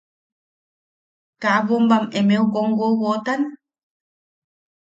–¿Kaa 1.41 1.59
bombam 1.67 2.03
emeu 2.19 2.45
kom 2.53 2.69
wowotan? 2.79 3.41